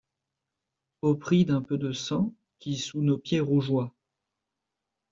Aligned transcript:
Au 1.03 1.13
prix 1.13 1.45
d'un 1.45 1.61
peu 1.61 1.77
de 1.77 1.91
sang 1.91 2.33
qui 2.57 2.75
sous 2.75 3.03
nos 3.03 3.19
pieds 3.19 3.39
rougeoie; 3.39 3.93